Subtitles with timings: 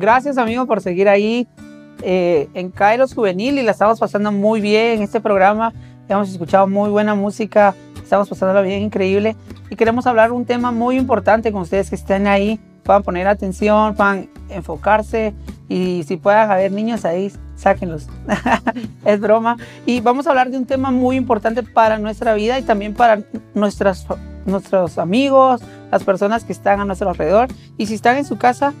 [0.00, 1.46] gracias amigos por seguir ahí
[2.02, 5.74] eh, en Kairos Juvenil y la estamos pasando muy bien en este programa.
[6.08, 9.36] Hemos escuchado muy buena música, estamos pasándola bien, increíble.
[9.68, 13.94] Y queremos hablar un tema muy importante con ustedes que estén ahí, puedan poner atención,
[13.94, 15.34] puedan enfocarse
[15.68, 18.08] y si puedan haber niños ahí, sáquenlos.
[19.04, 19.58] es broma.
[19.84, 23.22] Y vamos a hablar de un tema muy importante para nuestra vida y también para
[23.54, 24.06] nuestras,
[24.46, 25.60] nuestros amigos,
[25.92, 27.48] las personas que están a nuestro alrededor.
[27.76, 28.72] Y si están en su casa,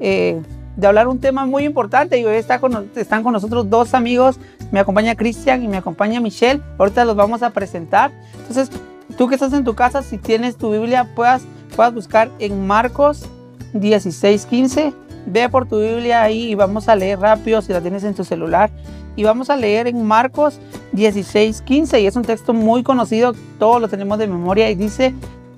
[0.00, 0.42] eh,
[0.76, 2.18] de hablar un tema muy importante.
[2.18, 4.38] Y hoy está con, están con nosotros dos amigos.
[4.70, 6.62] Me acompaña Cristian y me acompaña Michelle.
[6.78, 8.12] Ahorita los vamos a presentar.
[8.38, 8.70] Entonces,
[9.16, 11.42] tú que estás en tu casa, si tienes tu Biblia, puedas,
[11.74, 13.26] puedas buscar en Marcos
[13.74, 14.92] 16, 15.
[15.26, 18.24] Ve por tu Biblia ahí y vamos a leer rápido si la tienes en tu
[18.24, 18.70] celular.
[19.16, 20.58] Y vamos a leer en Marcos
[20.92, 22.00] 16, 15.
[22.00, 24.68] Y es un texto muy conocido, todos lo tenemos de memoria.
[24.70, 25.14] Y dice,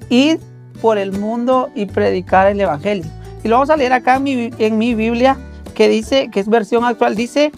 [0.09, 0.38] id
[0.80, 3.15] por el mundo y predicar el Evangelio.
[3.46, 5.36] Y lo vamos a leer acá en mi, Biblia,
[5.77, 7.52] que dice, que es versión actual, dice,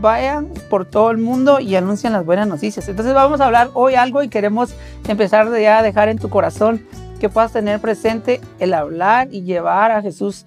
[0.00, 2.88] vayan por todo el mundo y anuncien las buenas noticias.
[2.88, 4.74] Entonces vamos a hablar hoy algo y queremos
[5.06, 6.86] empezar ya a dejar en tu corazón
[7.20, 10.46] que puedas tener presente el hablar y llevar a Jesús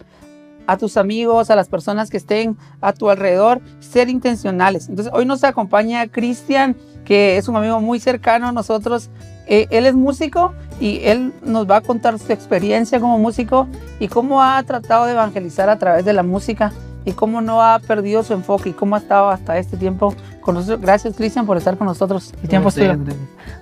[0.66, 4.89] a tus amigos, a las personas que estén a tu alrededor, ser intencionales.
[4.89, 6.75] Entonces hoy nos acompaña Cristian,
[7.06, 9.11] que es un amigo muy cercano a nosotros.
[9.45, 13.67] Eh, él es músico y él nos va a contar su experiencia como músico
[13.99, 16.72] y cómo ha tratado de evangelizar a través de la música
[17.05, 20.55] y cómo no ha perdido su enfoque y cómo ha estado hasta este tiempo con
[20.55, 20.81] nosotros.
[20.81, 22.33] Gracias, Cristian, por estar con nosotros.
[22.41, 22.69] El tiempo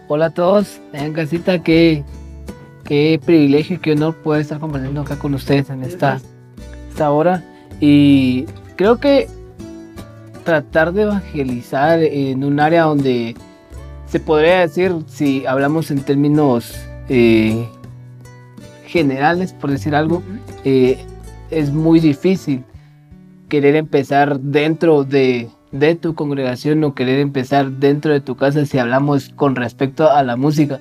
[0.07, 2.03] Hola a todos, en casita, qué,
[2.83, 6.19] qué privilegio, qué honor poder estar compartiendo acá con ustedes en esta,
[6.89, 7.43] esta hora.
[7.79, 8.45] Y
[8.75, 9.27] creo que
[10.43, 13.35] tratar de evangelizar en un área donde
[14.07, 17.67] se podría decir, si hablamos en términos eh,
[18.85, 20.23] generales, por decir algo,
[20.63, 20.97] eh,
[21.51, 22.63] es muy difícil
[23.49, 28.77] querer empezar dentro de, de, tu congregación o querer empezar dentro de tu casa si
[28.77, 30.79] hablamos con respecto a la música,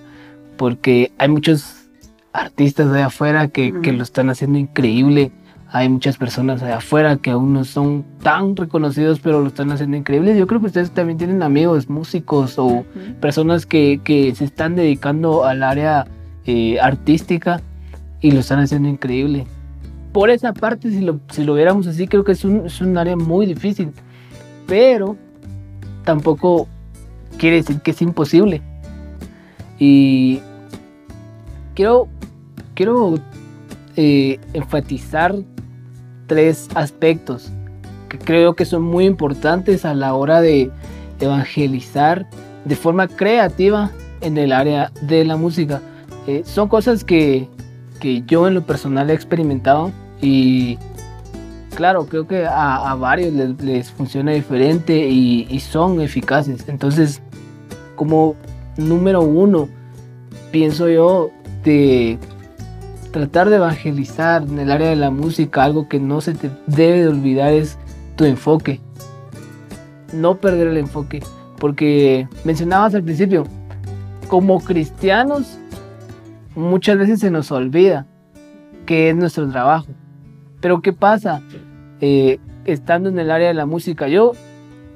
[0.56, 1.88] porque hay muchos
[2.32, 5.32] artistas de afuera que, que lo están haciendo increíble.
[5.68, 9.96] Hay muchas personas allá afuera que aún no son tan reconocidos, pero lo están haciendo
[9.96, 10.38] increíble.
[10.38, 12.84] Yo creo que ustedes también tienen amigos, músicos o
[13.20, 16.06] personas que, que, se están dedicando al área
[16.46, 17.60] eh, artística
[18.20, 19.46] y lo están haciendo increíble.
[20.12, 22.96] Por esa parte, si lo, si lo viéramos así, creo que es un, es un
[22.96, 23.92] área muy difícil,
[24.66, 25.16] pero
[26.04, 26.66] tampoco
[27.38, 28.62] quiere decir que es imposible.
[29.78, 30.40] Y
[31.74, 32.08] quiero,
[32.74, 33.18] quiero
[33.96, 35.34] eh, enfatizar
[36.26, 37.52] tres aspectos
[38.08, 40.70] que creo que son muy importantes a la hora de
[41.20, 42.26] evangelizar
[42.64, 43.90] de forma creativa
[44.20, 45.80] en el área de la música.
[46.26, 47.48] Eh, son cosas que,
[48.00, 50.78] que, yo en lo personal he experimentado y
[51.74, 56.68] claro, creo que a, varios les, funciona diferente y, y, son eficaces.
[56.68, 57.22] Entonces,
[57.94, 58.34] como
[58.76, 59.68] número uno,
[60.50, 61.30] pienso yo
[61.62, 62.18] de
[63.12, 67.02] tratar de evangelizar en el área de la música, algo que no se te debe
[67.02, 67.78] de olvidar es
[68.16, 68.80] tu enfoque.
[70.12, 71.22] No perder el enfoque.
[71.58, 73.44] Porque mencionabas al principio,
[74.28, 75.58] como cristianos
[76.56, 78.06] muchas veces se nos olvida
[78.86, 79.86] que es nuestro trabajo.
[80.60, 81.42] Pero ¿qué pasa?
[82.00, 84.32] Eh, estando en el área de la música, yo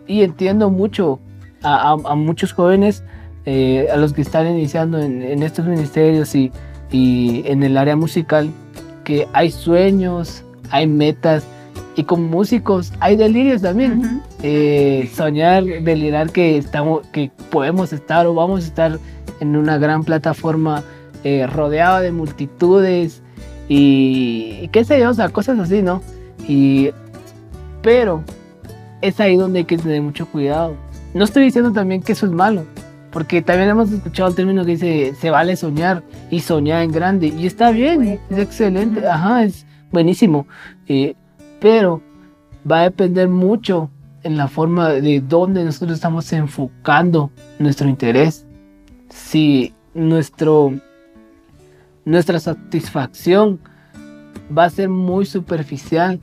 [0.06, 1.21] y entiendo mucho
[1.62, 3.04] a, muchos jóvenes,
[3.44, 6.50] eh, a los que están iniciando en, estos ministerios y,
[6.91, 8.50] y, en el área musical,
[9.04, 11.47] que hay sueños, hay metas,
[11.97, 14.22] y como músicos hay delirios también.
[14.42, 18.98] Eh, soñar, delirar que, estamos, que podemos estar o vamos a estar
[19.41, 20.82] en una gran plataforma
[21.25, 23.23] eh, rodeado de multitudes
[23.69, 26.03] y, qué sé yo, o sea, cosas así, ¿no?
[26.49, 26.91] Y,
[27.83, 28.25] pero
[29.01, 30.75] es ahí donde hay que tener mucho cuidado.
[31.15, 32.65] No estoy diciendo también que eso es malo,
[33.13, 37.29] porque también hemos escuchado el término que dice, se vale soñar y soñar en grande,
[37.29, 40.47] y está bien, es excelente, ajá, es buenísimo,
[40.89, 41.15] eh,
[41.61, 42.03] pero
[42.71, 43.91] va a depender mucho
[44.23, 48.47] en la forma de dónde nosotros estamos enfocando nuestro interés.
[49.09, 50.75] Si nuestro
[52.05, 53.61] nuestra satisfacción
[54.57, 56.21] va a ser muy superficial.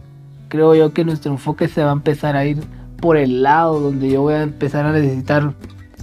[0.50, 2.60] Creo yo que nuestro enfoque se va a empezar a ir
[2.98, 5.54] por el lado donde yo voy a empezar a necesitar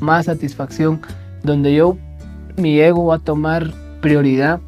[0.01, 1.01] más satisfacción,
[1.43, 1.97] donde yo,
[2.57, 4.61] mi ego va a tomar prioridad.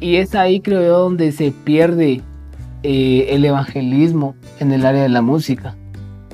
[0.00, 2.22] Y es ahí creo yo donde se pierde
[2.82, 5.74] eh, el evangelismo en el área de la música.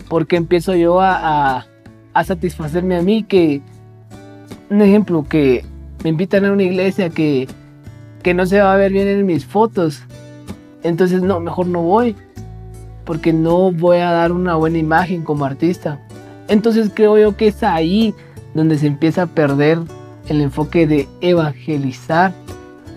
[0.08, 1.66] Porque empiezo yo a, a,
[2.12, 3.62] a satisfacerme a mí que,
[4.70, 5.64] un ejemplo, que
[6.02, 7.48] me invitan a una iglesia que
[8.24, 10.02] que no se va a ver bien en mis fotos.
[10.82, 12.16] Entonces, no, mejor no voy.
[13.04, 16.00] porque no voy a dar una buena imagen como artista.
[16.48, 18.14] Entonces creo yo que es ahí
[18.54, 19.78] donde se empieza a perder
[20.28, 22.32] el enfoque de evangelizar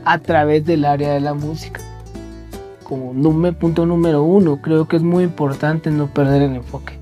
[0.06, 1.81] a través del área de la música.
[2.85, 3.12] Como
[3.53, 6.97] punto número uno, creo que es muy importante no perder el enfoque.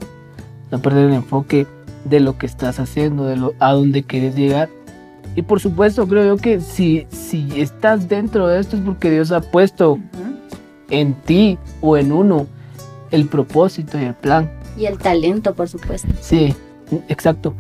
[0.71, 1.68] No perder el enfoque
[2.06, 4.69] de lo que estás haciendo, de lo, a dónde quieres llegar.
[5.36, 9.32] Y por supuesto, creo yo que si, si estás dentro de esto es porque Dios
[9.32, 10.00] ha puesto
[10.90, 12.48] en ti o en uno
[13.12, 14.50] el propósito y el plan.
[14.78, 16.08] Y el talento, por supuesto.
[16.22, 16.56] Sí,
[17.10, 17.54] exacto.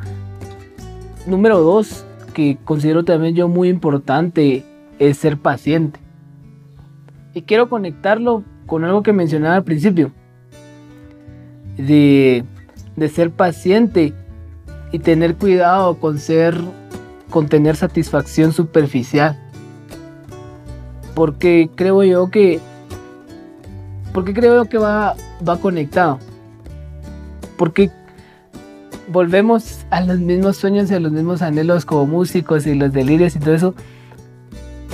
[1.25, 4.63] Número dos, que considero también yo muy importante,
[4.99, 5.99] es ser paciente.
[7.33, 10.11] Y quiero conectarlo con algo que mencionaba al principio.
[11.77, 12.45] De,
[12.95, 14.13] de ser paciente
[14.93, 16.55] y tener cuidado con ser
[17.35, 19.37] con tener satisfacción superficial.
[21.13, 22.61] Porque creo yo que
[24.13, 26.17] porque creo yo que va va conectado.
[27.57, 27.91] Porque
[29.09, 33.35] volvemos a los mismos sueños y a los mismos anhelos como músicos y los delirios
[33.35, 33.75] y todo eso.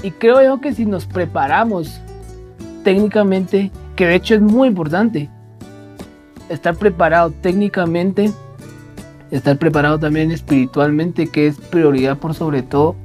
[0.01, 2.01] Y creo yo que si nos preparamos
[2.83, 5.29] técnicamente, que de hecho es muy importante,
[6.49, 8.31] estar preparado técnicamente
[9.31, 12.95] estar preparado también espiritualmente, que es prioridad por sobre todo.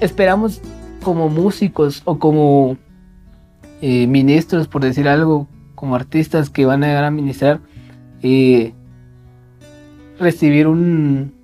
[0.00, 0.60] Esperamos
[1.02, 2.76] como músicos o como
[3.80, 7.60] eh, ministros, por decir algo, como artistas que van a llegar a ministrar,
[8.22, 8.72] eh,
[10.18, 11.34] recibir un...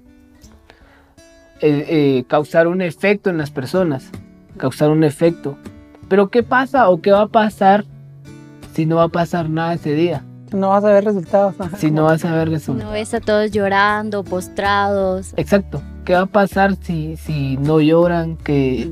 [1.62, 4.10] Eh, causar un efecto en las personas,
[4.56, 5.58] causar un efecto.
[6.08, 7.84] Pero ¿qué pasa o qué va a pasar
[8.72, 10.24] si no va a pasar nada ese día?
[10.52, 11.54] No vas a ver resultados.
[11.78, 12.90] Si no vas a ver resultados.
[12.90, 15.32] No ves a todos llorando, postrados.
[15.36, 15.82] Exacto.
[16.04, 18.36] ¿Qué va a pasar si, si no lloran?
[18.36, 18.90] Que,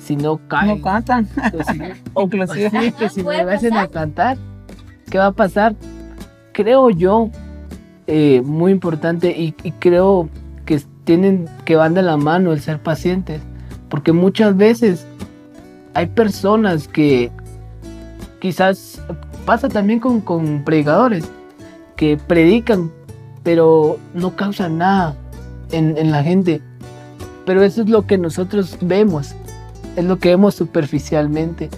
[0.00, 0.78] si no caen.
[0.78, 1.28] No cantan.
[2.14, 2.46] o que,
[3.08, 4.38] si no hacen a cantar.
[5.10, 5.74] ¿Qué va a pasar?
[6.52, 7.30] Creo yo,
[8.06, 10.28] eh, muy importante y, y creo
[10.64, 13.40] que tienen que van de la mano el ser pacientes.
[13.88, 15.06] Porque muchas veces
[15.94, 17.30] hay personas que
[18.40, 19.00] quizás
[19.46, 21.24] pasa también con, con predicadores
[21.96, 22.92] que predican,
[23.42, 25.16] pero no causan nada
[25.72, 26.60] en, en la gente.
[27.46, 29.34] Pero eso es lo que nosotros vemos,
[29.96, 31.70] es lo que vemos superficialmente.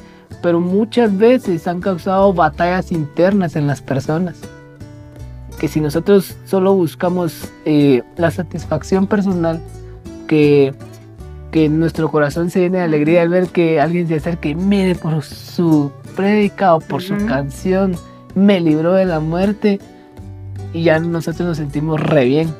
[0.43, 4.37] Pero muchas veces han causado batallas internas en las personas.
[5.61, 9.61] Que si nosotros solo buscamos eh, la satisfacción personal,
[10.27, 10.75] que,
[11.51, 15.23] que nuestro corazón se llene de alegría al ver que alguien se acerque mire por
[15.23, 17.95] su predicado por su canción,
[18.35, 19.79] me libró de la muerte
[20.73, 22.53] y ya nosotros nos sentimos re bien.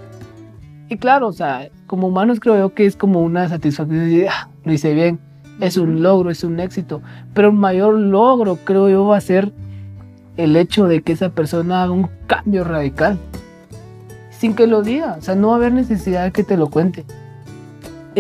[0.89, 4.49] Y claro, o sea, como humanos creo yo que es como una satisfacción de, ah,
[4.65, 5.19] lo hice bien,
[5.61, 7.03] es un logro, es un éxito,
[7.35, 9.53] pero el mayor logro creo yo va a ser
[10.37, 13.19] el hecho de que esa persona haga un cambio radical,
[14.31, 16.69] sin que lo diga, o sea, no va a haber necesidad de que te lo
[16.69, 17.05] cuente.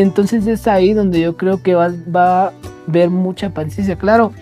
[0.01, 2.53] Entonces es ahí donde yo creo que va, va a
[2.89, 3.97] haber mucha paciencia.
[3.97, 4.33] Claro,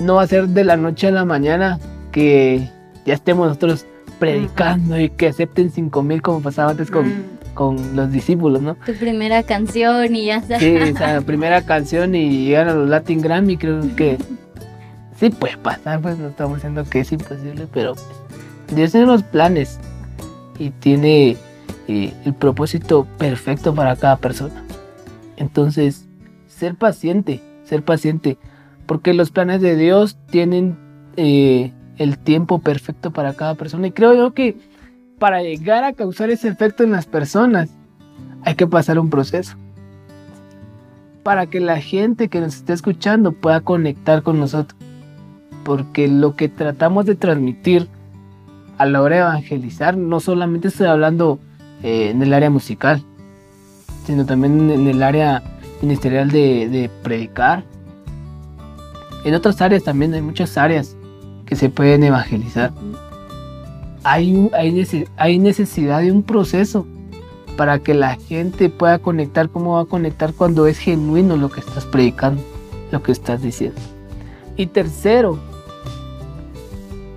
[0.00, 1.80] no va a ser de la noche a la mañana
[2.12, 2.68] que
[3.04, 3.84] ya estemos nosotros
[4.20, 7.24] predicando y que acepten cinco mil como pasaba antes con, mm.
[7.54, 8.76] con los discípulos, ¿no?
[8.86, 10.60] Tu primera canción y ya está.
[10.60, 14.18] Sí, esa primera canción y llegar a los Latin Grammy, creo que
[15.18, 17.94] sí puede pasar, pues no estamos diciendo que es imposible, pero
[18.72, 19.80] Dios tiene los planes
[20.60, 21.36] y tiene
[21.88, 24.61] eh, el propósito perfecto para cada persona.
[25.42, 26.08] Entonces,
[26.46, 28.38] ser paciente, ser paciente
[28.86, 30.76] porque los planes de Dios tienen
[31.16, 33.88] eh, el tiempo perfecto para cada persona.
[33.88, 34.56] Y creo yo que
[35.18, 37.70] para llegar a causar ese efecto en las personas,
[38.44, 39.56] hay que pasar un proceso.
[41.24, 44.80] Para que la gente que nos esté escuchando pueda conectar con nosotros.
[45.64, 47.88] Porque lo que tratamos de transmitir
[48.78, 51.40] a la hora de evangelizar, no solamente estoy hablando
[51.82, 53.04] eh, en el área musical,
[54.04, 55.42] sino también en el área
[55.80, 57.64] ministerial de, predicar,
[59.24, 60.96] en otras áreas también hay muchas áreas
[61.46, 62.72] que se pueden evangelizar.
[64.04, 64.50] Hay,
[65.16, 66.86] hay, necesidad de un proceso
[67.56, 69.48] para que la gente pueda conectar.
[69.48, 72.42] ¿Cómo va a conectar cuando es genuino lo que estás predicando,
[72.90, 73.80] lo que estás diciendo?
[74.56, 75.38] Y tercero,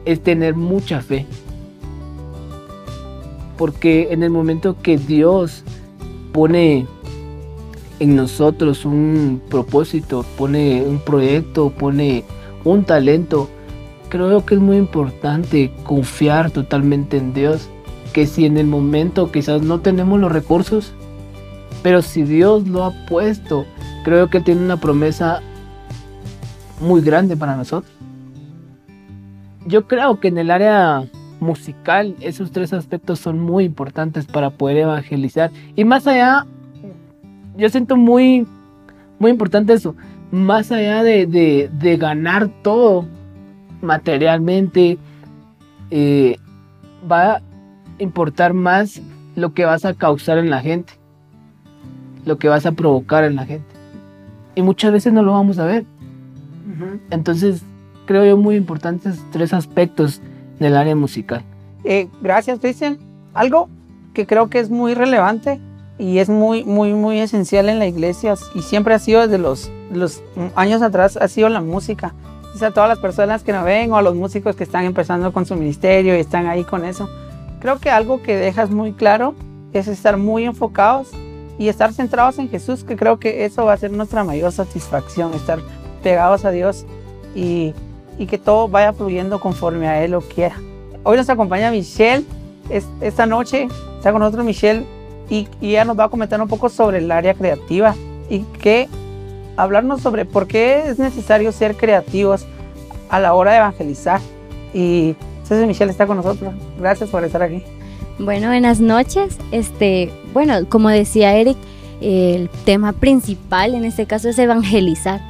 [0.05, 1.25] es tener mucha fe.
[3.57, 5.63] Porque en el momento que Dios
[6.35, 6.85] pone
[8.01, 12.25] en nosotros un propósito, pone un proyecto, pone
[12.65, 13.49] un talento,
[14.09, 17.69] creo que es muy importante confiar totalmente en Dios.
[18.11, 20.91] Que si en el momento quizás no tenemos los recursos,
[21.83, 23.65] pero si Dios lo ha puesto,
[24.03, 25.41] creo que tiene una promesa
[26.81, 27.93] muy grande para nosotros.
[29.67, 31.07] yo creo que en el área
[31.45, 35.51] musical esos tres aspectos son muy importantes para poder evangelizar.
[35.75, 36.45] Y más allá,
[37.57, 38.45] yo siento muy,
[39.19, 39.95] muy importante eso,
[40.31, 43.05] más allá de, de- de ganar todo
[43.81, 44.97] materialmente,
[45.91, 46.37] eh,
[47.09, 47.41] va a
[47.99, 49.01] importar más
[49.35, 50.93] lo que vas a causar en la gente,
[52.25, 53.67] lo que vas a provocar en la gente.
[54.55, 55.85] Y muchas veces no lo vamos a ver.
[57.11, 57.61] Entonces,
[58.05, 60.21] creo yo muy importantes tres aspectos
[60.59, 61.43] del área musical.
[61.83, 62.97] Eh, gracias, Cristian.
[63.33, 63.69] Algo
[64.13, 65.59] que creo que es muy relevante
[65.97, 69.71] y es muy, muy, muy esencial en la iglesia y siempre ha sido desde los,
[69.91, 70.21] los
[70.55, 72.13] años atrás, ha sido la música.
[72.55, 75.33] Sea, a todas las personas que nos ven o a los músicos que están empezando
[75.33, 77.09] con su ministerio y están ahí con eso.
[77.59, 79.35] Creo que algo que dejas muy claro
[79.73, 81.09] es estar muy enfocados
[81.57, 85.33] y estar centrados en Jesús, que creo que eso va a ser nuestra mayor satisfacción,
[85.33, 85.59] estar
[86.01, 86.85] pegados a Dios
[87.35, 87.73] y,
[88.17, 90.55] y que todo vaya fluyendo conforme a Él lo quiera.
[91.03, 92.23] Hoy nos acompaña Michelle,
[92.69, 93.67] es- esta noche
[93.97, 94.85] está con nosotros Michelle
[95.29, 97.95] y, y ella nos va a comentar un poco sobre el área creativa
[98.29, 98.87] y que
[99.57, 102.45] hablarnos sobre por qué es necesario ser creativos
[103.09, 104.19] a la hora de evangelizar.
[104.73, 106.53] Y entonces Michelle está con nosotros.
[106.79, 107.63] Gracias por estar aquí.
[108.17, 109.37] Bueno, buenas noches.
[109.51, 111.57] Este, bueno, como decía Eric,
[112.01, 115.21] el tema principal en este caso es evangelizar.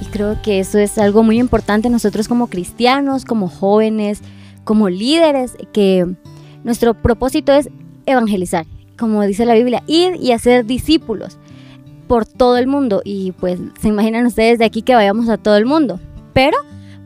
[0.00, 4.20] Y creo que eso es algo muy importante nosotros como cristianos, como jóvenes,
[4.64, 6.06] como líderes, que
[6.64, 7.68] nuestro propósito es
[8.06, 8.66] evangelizar.
[8.98, 11.38] Como dice la Biblia, ir y hacer discípulos
[12.06, 13.02] por todo el mundo.
[13.04, 16.00] Y pues se imaginan ustedes de aquí que vayamos a todo el mundo.
[16.32, 16.56] Pero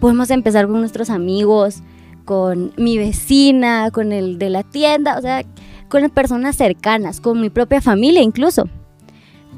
[0.01, 1.83] podemos empezar con nuestros amigos,
[2.25, 5.45] con mi vecina, con el de la tienda, o sea,
[5.89, 8.69] con las personas cercanas, con mi propia familia incluso.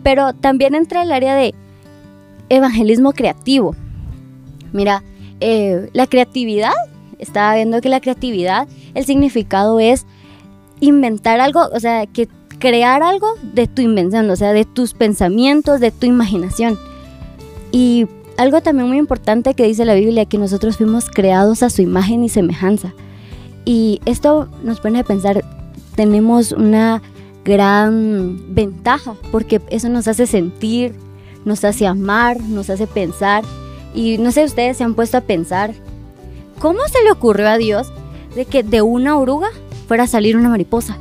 [0.02, 1.54] Pero también entra el área de
[2.50, 3.74] evangelismo creativo.
[4.72, 5.02] Mira,
[5.40, 6.74] eh, la creatividad,
[7.18, 10.06] estaba viendo que la creatividad, el significado es
[10.80, 12.28] inventar algo, o sea, que
[12.58, 16.78] crear algo de tu invención, o sea, de tus pensamientos, de tu imaginación.
[17.72, 21.82] Y algo también muy importante que dice la Biblia, que nosotros fuimos creados a su
[21.82, 22.94] imagen y semejanza.
[23.64, 25.44] Y esto nos pone a pensar,
[25.94, 27.02] tenemos una
[27.44, 30.94] gran ventaja, porque eso nos hace sentir,
[31.44, 33.44] nos hace amar, nos hace pensar.
[33.94, 35.72] Y no sé, ustedes se han puesto a pensar,
[36.58, 37.92] ¿cómo se le ocurrió a Dios
[38.34, 39.48] de que de una oruga
[39.88, 40.96] fuera a salir una mariposa?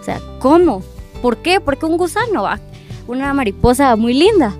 [0.00, 0.82] O sea, ¿cómo?
[1.22, 1.60] ¿Por qué?
[1.60, 2.60] Porque un gusano, va?
[3.06, 4.54] Una mariposa muy linda.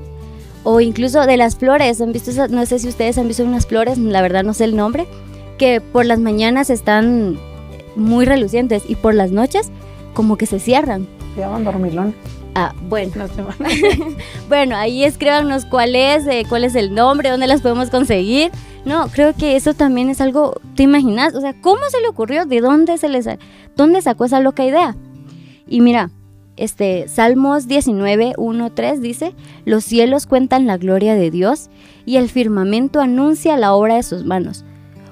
[0.62, 3.96] O incluso de las flores, ¿han visto no sé si ustedes han visto unas flores,
[3.96, 5.06] la verdad no sé el nombre,
[5.58, 7.38] que por las mañanas están
[7.96, 9.70] muy relucientes y por las noches
[10.14, 11.06] como que se cierran.
[11.34, 12.14] Se llaman dormilón.
[12.54, 13.26] Ah, bueno.
[13.36, 13.48] No.
[14.48, 18.50] Bueno, ahí escríbanos cuál es, eh, cuál es el nombre, dónde las podemos conseguir.
[18.84, 21.34] No, creo que eso también es algo, ¿te imaginas?
[21.34, 22.46] O sea, ¿cómo se le ocurrió?
[22.46, 23.28] ¿De dónde se les
[23.76, 24.96] dónde sacó esa loca idea?
[25.68, 26.10] Y mira,
[26.56, 31.70] este Salmos 19, 1, 3 dice, los cielos cuentan la gloria de Dios
[32.06, 34.64] y el firmamento anuncia la obra de sus manos.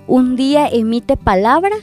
[0.06, 1.76] Un día emite palabra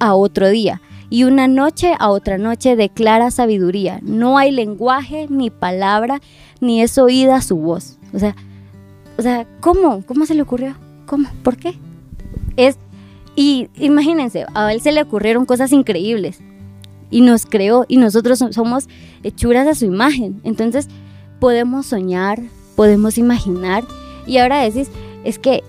[0.00, 3.98] a otro día y una noche a otra noche declara sabiduría.
[4.02, 6.20] No hay lenguaje ni palabra
[6.60, 7.98] ni es oída su voz.
[8.12, 8.34] O sea,
[9.16, 10.02] o sea, ¿cómo?
[10.06, 10.74] ¿Cómo se le ocurrió?
[11.06, 11.28] ¿Cómo?
[11.42, 11.74] ¿Por qué?
[12.56, 12.76] Es
[13.36, 16.40] y imagínense, a él se le ocurrieron cosas increíbles
[17.10, 18.88] y nos creó y nosotros so- somos
[19.22, 20.40] hechuras a su imagen.
[20.44, 20.88] Entonces,
[21.40, 22.40] podemos soñar,
[22.76, 23.84] podemos imaginar
[24.26, 24.90] y ahora decís,
[25.24, 25.62] es que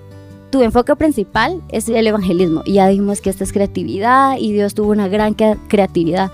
[0.52, 2.62] tu enfoque principal es el evangelismo.
[2.66, 6.32] Y ya dijimos que esta es creatividad y Dios tuvo una gran crea- creatividad.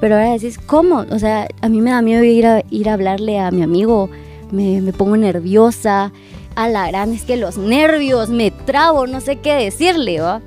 [0.00, 1.04] Pero ahora decís, ¿cómo?
[1.10, 4.10] O sea, a mí me da miedo ir a, ir a hablarle a mi amigo,
[4.50, 6.12] me, me pongo nerviosa,
[6.56, 10.40] a la gran es que los nervios, me trabo, no sé qué decirle, ¿va?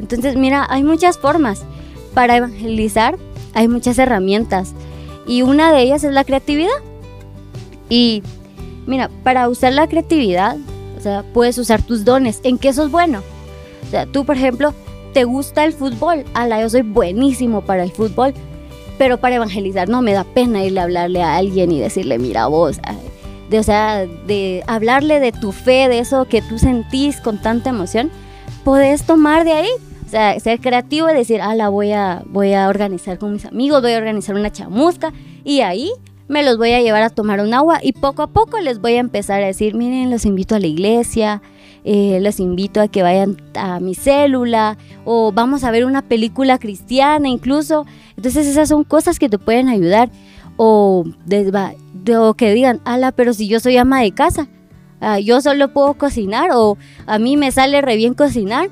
[0.00, 1.62] Entonces, mira, hay muchas formas
[2.14, 3.18] para evangelizar,
[3.54, 4.72] hay muchas herramientas
[5.26, 6.70] y una de ellas es la creatividad.
[7.88, 8.22] Y
[8.86, 10.56] mira, para usar la creatividad,
[11.32, 12.40] puedes usar tus dones.
[12.42, 13.22] ¿En qué sos bueno?
[13.86, 14.74] O sea, tú, por ejemplo,
[15.12, 16.24] te gusta el fútbol.
[16.34, 18.34] Ala, yo soy buenísimo para el fútbol.
[18.98, 22.46] Pero para evangelizar no me da pena irle a hablarle a alguien y decirle, mira
[22.46, 22.98] vos, ay",
[23.50, 27.70] de, o sea, de hablarle de tu fe, de eso que tú sentís con tanta
[27.70, 28.10] emoción,
[28.64, 29.68] podés tomar de ahí.
[30.06, 33.80] O sea, ser creativo y decir, ala, voy a, voy a organizar con mis amigos,
[33.80, 35.90] voy a organizar una chamusca y ahí
[36.28, 38.94] me los voy a llevar a tomar un agua y poco a poco les voy
[38.94, 41.42] a empezar a decir, miren, los invito a la iglesia,
[41.84, 46.58] eh, los invito a que vayan a mi célula o vamos a ver una película
[46.58, 47.86] cristiana incluso.
[48.16, 50.10] Entonces esas son cosas que te pueden ayudar.
[50.56, 54.48] O, de- va- de- o que digan, ala, pero si yo soy ama de casa,
[55.00, 56.76] ah, yo solo puedo cocinar o
[57.06, 58.68] a mí me sale re bien cocinar,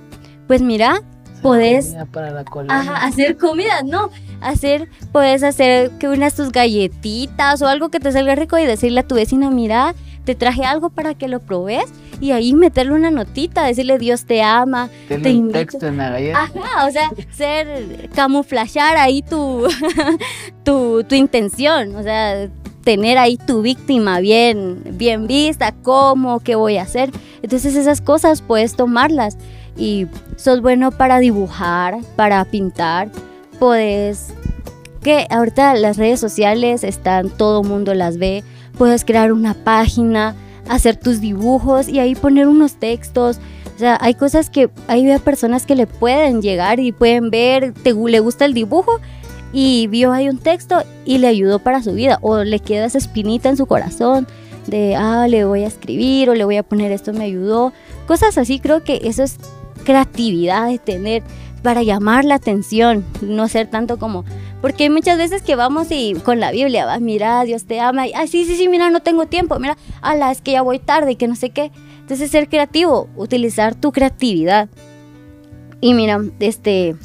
[0.46, 1.02] pues mira,
[1.42, 2.78] podés Comida para la colonia.
[2.80, 4.10] Ajá, hacer comida, no.
[4.40, 9.00] Hacer, puedes hacer que unas tus galletitas o algo que te salga rico y decirle
[9.00, 9.94] a tu vecina, mira,
[10.24, 11.84] te traje algo para que lo probes
[12.20, 14.88] y ahí meterle una notita, decirle Dios te ama.
[15.08, 16.42] Tenle te un texto en la galleta.
[16.42, 19.66] Ajá, o sea, ser, camuflachar ahí tu,
[20.64, 22.48] tu, tu intención, o sea,
[22.84, 27.10] tener ahí tu víctima bien, bien vista, cómo, qué voy a hacer.
[27.42, 29.36] Entonces esas cosas puedes tomarlas
[29.76, 30.06] y
[30.36, 33.10] sos bueno para dibujar, para pintar,
[33.60, 34.34] puedes,
[35.02, 38.42] que ahorita las redes sociales están, todo mundo las ve,
[38.76, 40.34] puedes crear una página,
[40.68, 43.38] hacer tus dibujos y ahí poner unos textos.
[43.76, 47.94] O sea, hay cosas que hay personas que le pueden llegar y pueden ver, te,
[47.94, 48.98] le gusta el dibujo
[49.52, 52.98] y vio ahí un texto y le ayudó para su vida o le queda esa
[52.98, 54.26] espinita en su corazón
[54.66, 57.72] de, ah, le voy a escribir o le voy a poner esto me ayudó.
[58.06, 59.36] Cosas así, creo que eso es
[59.84, 61.22] creatividad de tener
[61.62, 64.24] para llamar la atención, no ser tanto como,
[64.60, 68.06] porque hay muchas veces que vamos y con la Biblia, va, mira, Dios te ama,
[68.06, 70.78] y, ah, sí, sí, sí, mira, no tengo tiempo, mira, ala, es que ya voy
[70.78, 71.70] tarde y que no sé qué.
[72.00, 74.68] Entonces ser creativo, utilizar tu creatividad.
[75.80, 76.96] Y mira, este,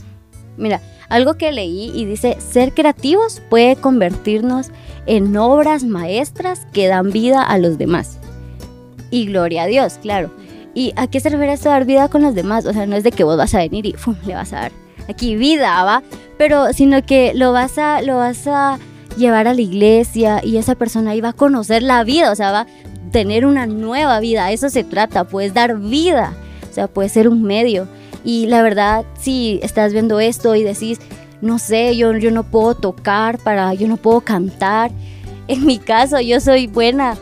[0.58, 4.72] mira, algo que leí y dice, ser creativos puede convertirnos
[5.06, 8.18] en obras maestras que dan vida a los demás.
[9.12, 10.32] Y gloria a Dios, claro.
[10.76, 12.66] ¿Y a qué se refiere esto dar vida con los demás?
[12.66, 14.16] O sea, no es de que vos vas a venir y ¡fum!
[14.28, 14.72] le vas a dar
[15.10, 16.04] aquí vida, ¿va?
[16.38, 18.78] Pero sino que lo vas a, lo vas a
[19.18, 22.52] llevar a la iglesia y esa persona ahí va a conocer la vida, o sea,
[22.52, 22.68] va a
[23.12, 24.52] tener una nueva vida.
[24.52, 26.34] Eso se trata, puedes dar vida,
[26.70, 27.88] o sea, puede ser un medio.
[28.26, 31.00] Y la verdad, si estás viendo esto y decís,
[31.42, 34.92] no sé, yo, yo no puedo tocar para, yo no puedo cantar.
[35.48, 37.18] En mi caso, yo soy buena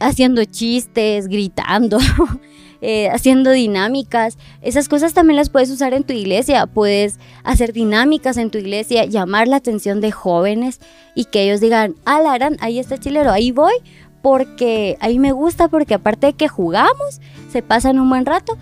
[0.00, 1.98] haciendo chistes, gritando,
[2.86, 4.36] eh, haciendo dinámicas.
[4.60, 6.66] Esas cosas también las puedes usar en tu iglesia.
[6.66, 10.80] Puedes hacer dinámicas en tu iglesia, llamar la atención de jóvenes
[11.14, 13.72] y que ellos digan, ah, Laran, ahí está chilero, ahí voy,
[14.20, 18.58] porque ahí me gusta, porque aparte de que jugamos, se pasan un buen rato.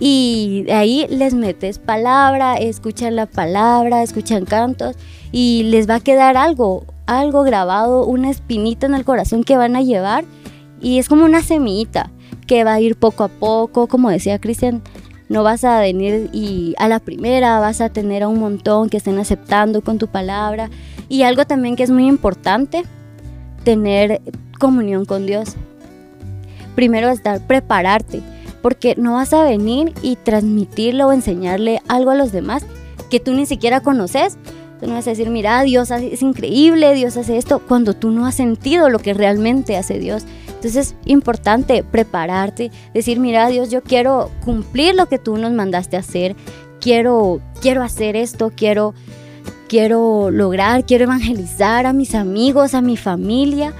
[0.00, 4.96] Y de ahí les metes palabra, escuchan la palabra, escuchan cantos
[5.32, 9.76] y les va a quedar algo, algo grabado, una espinita en el corazón que van
[9.76, 10.26] a llevar
[10.78, 12.10] y es como una semillita
[12.46, 14.82] que va a ir poco a poco, como decía Cristian,
[15.28, 18.98] no vas a venir y a la primera vas a tener a un montón que
[18.98, 20.70] estén aceptando con tu palabra
[21.08, 22.84] y algo también que es muy importante,
[23.64, 24.20] tener
[24.58, 25.56] comunión con Dios.
[26.74, 28.22] Primero estar, prepararte,
[28.62, 32.64] porque no vas a venir y transmitirle o enseñarle algo a los demás
[33.10, 34.36] que tú ni siquiera conoces.
[34.80, 38.26] Tú no vas a decir, mira, Dios es increíble, Dios hace esto, cuando tú no
[38.26, 40.24] has sentido lo que realmente hace Dios.
[40.66, 45.96] Entonces es importante prepararte, decir, mira, Dios, yo quiero cumplir lo que tú nos mandaste
[45.96, 46.34] a hacer,
[46.80, 48.92] quiero, quiero hacer esto, quiero,
[49.68, 53.74] quiero lograr, quiero evangelizar a mis amigos, a mi familia,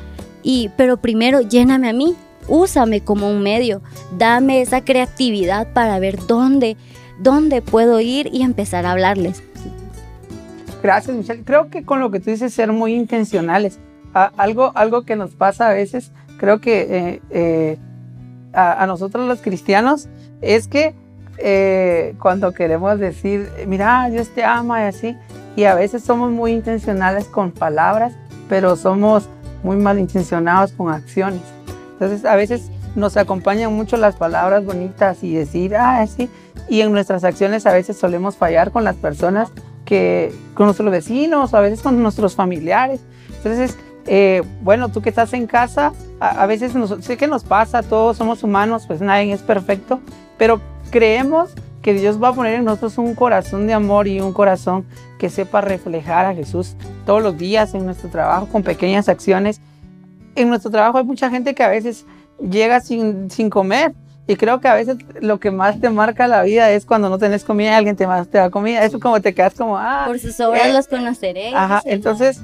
[0.44, 2.14] y, pero primero lléname a mí,
[2.46, 3.82] úsame como un medio,
[4.16, 6.76] dame esa creatividad para ver dónde,
[7.18, 9.42] dónde puedo ir y empezar a hablarles.
[10.84, 11.42] Gracias, Michelle.
[11.42, 13.80] Creo que con lo que tú dices, ser muy intencionales.
[14.14, 17.78] Algo, algo que nos pasa a veces, creo que eh, eh,
[18.52, 20.08] a, a nosotros los cristianos,
[20.40, 20.94] es que
[21.38, 25.16] eh, cuando queremos decir, mira, Dios te ama y así,
[25.54, 28.14] y a veces somos muy intencionales con palabras,
[28.48, 29.28] pero somos
[29.62, 31.42] muy malintencionados con acciones.
[31.92, 36.30] Entonces, a veces nos acompañan mucho las palabras bonitas y decir, ah, sí,
[36.68, 39.50] y en nuestras acciones a veces solemos fallar con las personas
[39.84, 43.00] que con nuestros vecinos, a veces con nuestros familiares.
[43.36, 47.44] Entonces, eh, bueno, tú que estás en casa, a, a veces nos, sé que nos
[47.44, 50.00] pasa, todos somos humanos, pues nadie es perfecto,
[50.38, 54.32] pero creemos que Dios va a poner en nosotros un corazón de amor y un
[54.32, 54.84] corazón
[55.18, 59.60] que sepa reflejar a Jesús todos los días en nuestro trabajo con pequeñas acciones.
[60.34, 62.04] En nuestro trabajo hay mucha gente que a veces
[62.40, 63.94] llega sin, sin comer
[64.26, 67.18] y creo que a veces lo que más te marca la vida es cuando no
[67.18, 68.82] tenés comida y alguien te, más te da comida.
[68.82, 71.54] Eso como te quedas como, ah, Por sus obras eh, los conoceréis.
[71.54, 72.36] Ajá, ¿no?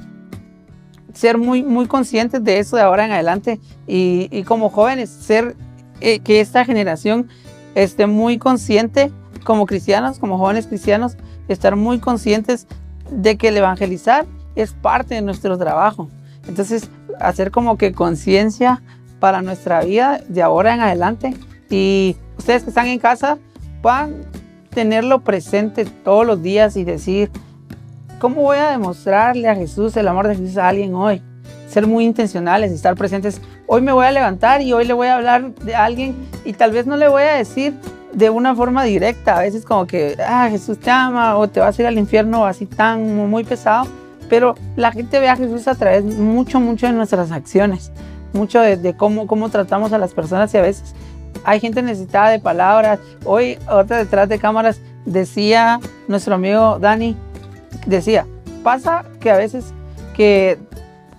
[1.13, 5.55] Ser muy, muy conscientes de eso de ahora en adelante y, y como jóvenes, ser
[6.01, 7.29] eh, que esta generación
[7.75, 9.11] esté muy consciente
[9.43, 12.67] como cristianos, como jóvenes cristianos, estar muy conscientes
[13.09, 16.09] de que el evangelizar es parte de nuestro trabajo.
[16.47, 18.81] Entonces, hacer como que conciencia
[19.19, 21.33] para nuestra vida de ahora en adelante
[21.69, 23.37] y ustedes que están en casa
[23.81, 24.23] puedan
[24.69, 27.31] tenerlo presente todos los días y decir,
[28.23, 31.21] ¿Cómo voy a demostrarle a Jesús el amor de Jesús a alguien hoy?
[31.67, 33.41] Ser muy intencionales, estar presentes.
[33.67, 36.71] Hoy me voy a levantar y hoy le voy a hablar de alguien y tal
[36.71, 37.73] vez no le voy a decir
[38.13, 41.77] de una forma directa, a veces como que, ah, Jesús te ama o te vas
[41.77, 43.87] a ir al infierno así tan muy pesado,
[44.29, 47.91] pero la gente ve a Jesús a través mucho, mucho de nuestras acciones,
[48.31, 50.95] mucho de, cómo, cómo tratamos a las personas y a veces
[51.43, 52.99] hay gente necesitada de palabras.
[53.25, 57.17] Hoy, otra detrás de cámaras, decía nuestro amigo Dani,
[57.85, 58.25] decía,
[58.63, 59.73] pasa que a veces
[60.15, 60.57] que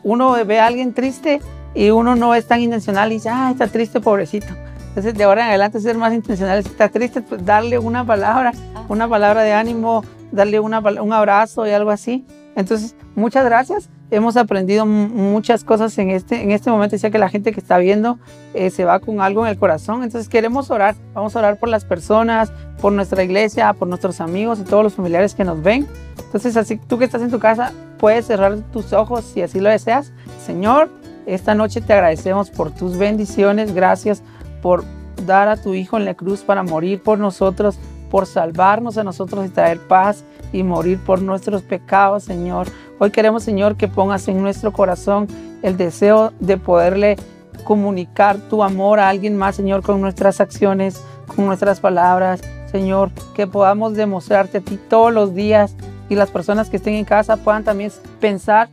[0.02, 1.40] uno ve a alguien triste
[1.74, 4.54] y uno no es tan intencional y dice, ah, está triste, pobrecito.
[4.88, 8.52] Entonces, de ahora en adelante, ser más intencional, si está triste, pues darle una palabra,
[8.88, 12.24] una palabra de ánimo, darle una, un abrazo y algo así.
[12.56, 13.88] Entonces, muchas gracias.
[14.10, 16.94] Hemos aprendido muchas cosas en este, en este momento.
[16.94, 18.18] Decía que la gente que está viendo
[18.52, 20.02] eh, se va con algo en el corazón.
[20.02, 20.94] Entonces, queremos orar.
[21.14, 24.94] Vamos a orar por las personas, por nuestra iglesia, por nuestros amigos y todos los
[24.94, 25.86] familiares que nos ven.
[26.18, 29.70] Entonces, así tú que estás en tu casa, puedes cerrar tus ojos si así lo
[29.70, 30.12] deseas.
[30.44, 30.90] Señor,
[31.26, 33.74] esta noche te agradecemos por tus bendiciones.
[33.74, 34.22] Gracias
[34.62, 34.84] por
[35.26, 37.78] dar a tu Hijo en la cruz para morir por nosotros,
[38.14, 42.68] por salvarnos a nosotros y traer paz y morir por nuestros pecados, Señor.
[43.00, 45.26] Hoy queremos, Señor, que pongas en nuestro corazón
[45.62, 47.16] el deseo de poderle
[47.64, 51.02] comunicar tu amor a alguien más, Señor, con nuestras acciones,
[51.34, 55.74] con nuestras palabras, Señor, que podamos demostrarte a ti todos los días
[56.08, 58.68] y las personas que estén en casa puedan también pensar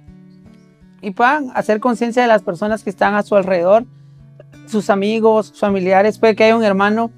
[1.01, 3.85] y puedan hacer conciencia de las personas que están a su alrededor
[4.67, 7.11] sus amigos, familiares, puede que haya un hermano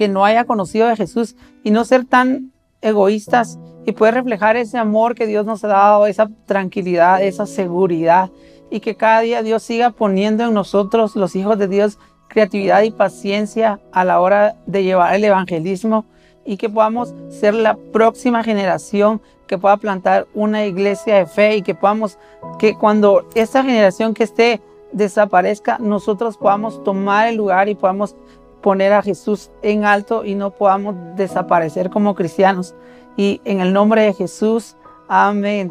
[0.00, 4.78] que no haya conocido a Jesús y no ser tan egoístas y puede reflejar ese
[4.78, 8.30] amor que Dios nos ha dado, esa tranquilidad, esa seguridad
[8.70, 12.92] y que cada día Dios siga poniendo en nosotros, los hijos de Dios, creatividad y
[12.92, 16.06] paciencia a la hora de llevar el evangelismo
[16.46, 21.62] y que podamos ser la próxima generación que pueda plantar una iglesia de fe y
[21.62, 22.16] que podamos,
[22.58, 28.16] que cuando esta generación que esté desaparezca, nosotros podamos tomar el lugar y podamos
[28.60, 32.74] poner a Jesús en alto y no podamos desaparecer como cristianos.
[33.16, 34.76] Y en el nombre de Jesús,
[35.08, 35.70] amén.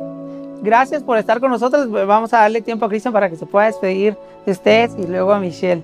[0.61, 1.89] Gracias por estar con nosotros.
[1.89, 5.31] Vamos a darle tiempo a Cristian para que se pueda despedir de ustedes y luego
[5.31, 5.83] a Michelle.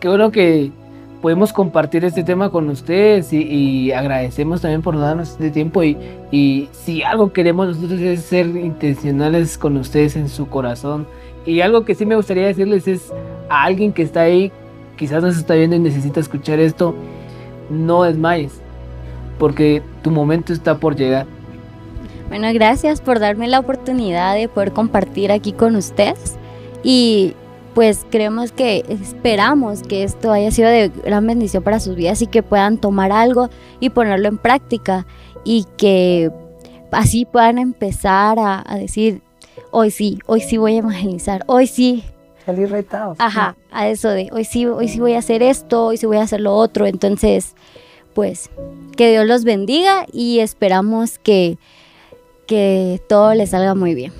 [0.00, 0.70] Qué bueno que
[1.22, 5.96] podemos compartir este tema con ustedes y, agradecemos también por darnos este tiempo y,
[6.30, 11.06] y si algo queremos nosotros es ser intencionales con ustedes en su corazón
[11.46, 13.12] y algo que sí me gustaría decirles es
[13.48, 14.52] a alguien que está ahí,
[14.96, 16.94] quizás nos está viendo y necesita escuchar esto,
[17.70, 18.52] no desmayes,
[19.38, 21.26] porque tu momento está por llegar.
[22.28, 26.36] Bueno, gracias por darme la oportunidad de poder compartir aquí con ustedes
[26.82, 27.34] y
[27.74, 32.26] pues creemos que esperamos que esto haya sido de gran bendición para sus vidas y
[32.26, 35.06] que puedan tomar algo y ponerlo en práctica
[35.44, 36.32] y que
[36.90, 39.22] así puedan empezar a, decir,
[39.70, 42.02] hoy sí, hoy sí voy a evangelizar, hoy sí.
[42.46, 43.16] Salir retados.
[43.20, 46.18] Ajá, a eso de hoy sí, hoy sí voy a hacer esto, hoy sí voy
[46.18, 46.86] a hacer lo otro.
[46.86, 47.56] Entonces,
[48.14, 48.50] pues,
[48.96, 51.58] que Dios los bendiga y esperamos que,
[52.46, 54.12] que todo les salga muy bien.